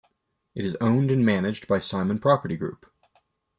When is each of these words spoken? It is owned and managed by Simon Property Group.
It 0.55 0.65
is 0.65 0.75
owned 0.81 1.11
and 1.11 1.23
managed 1.23 1.67
by 1.67 1.77
Simon 1.79 2.17
Property 2.17 2.57
Group. 2.57 2.87